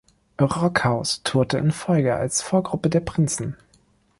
[0.41, 3.55] Rockhaus tourte in Folge als Vorgruppe der Prinzen.